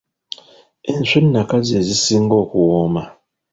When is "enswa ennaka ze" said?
0.91-1.79